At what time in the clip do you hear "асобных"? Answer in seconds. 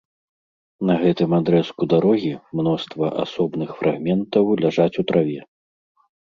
3.25-3.69